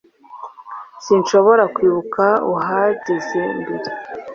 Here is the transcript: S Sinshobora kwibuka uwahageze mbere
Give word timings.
S 0.03 0.03
Sinshobora 1.05 1.63
kwibuka 1.75 2.25
uwahageze 2.47 3.39
mbere 3.59 3.89